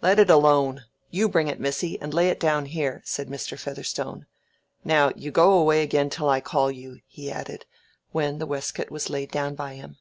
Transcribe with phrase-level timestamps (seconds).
[0.00, 0.84] "Let it alone!
[1.10, 3.58] You bring it, missy, and lay it down here," said Mr.
[3.58, 4.24] Featherstone.
[4.84, 7.66] "Now you go away again till I call you," he added,
[8.10, 9.98] when the waistcoat was laid down by him.